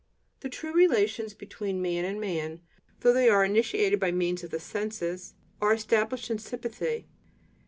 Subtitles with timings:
[0.39, 2.61] The true relations between man and man,
[3.01, 7.05] though they are initiated by means of the senses, are established in sympathy.